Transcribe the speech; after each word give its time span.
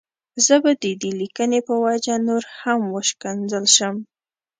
زه 0.45 0.55
به 0.63 0.71
د 0.83 0.85
دې 1.01 1.11
ليکنې 1.21 1.59
په 1.67 1.73
وجه 1.85 2.13
نور 2.27 2.43
هم 2.59 2.81
وشکنځل 2.95 3.65
شم. 3.75 3.95